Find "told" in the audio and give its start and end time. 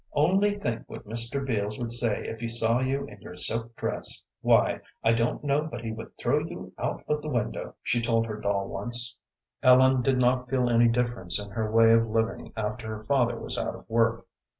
8.01-8.25